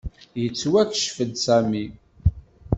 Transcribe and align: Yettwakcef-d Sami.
Yettwakcef-d 0.41 1.31
Sami. 1.45 1.85